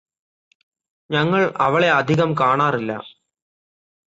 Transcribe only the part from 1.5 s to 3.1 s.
അവളെ അധികം കാണാറില്ല